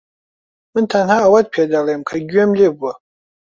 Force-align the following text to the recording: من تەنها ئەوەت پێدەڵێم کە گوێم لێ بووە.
من 0.73 0.85
تەنها 0.91 1.17
ئەوەت 1.23 1.47
پێدەڵێم 1.53 2.01
کە 2.09 2.17
گوێم 2.29 2.51
لێ 2.59 2.69
بووە. 2.77 2.91